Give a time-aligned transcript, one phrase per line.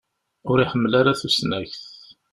[0.49, 1.81] Ur iḥemmel ara tusnakt.